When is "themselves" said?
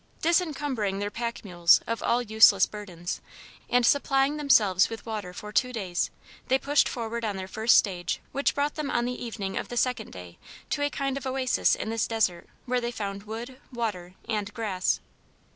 4.37-4.89